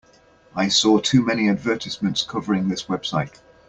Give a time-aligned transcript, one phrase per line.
[0.55, 3.39] I saw too many advertisements covering this website.